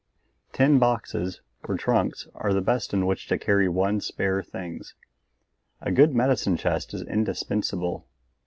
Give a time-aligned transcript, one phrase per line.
[0.51, 4.95] Tin boxes or trunks are the best in which to carry one's spare things.
[5.79, 8.07] A good medicine chest is indispensable.